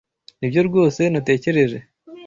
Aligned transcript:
Nibyo 0.39 0.61
rwose 0.69 1.01
natekereje. 1.13 1.77